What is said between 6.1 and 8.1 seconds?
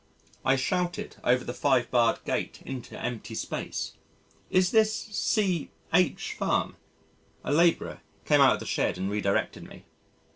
Farm?" A labourer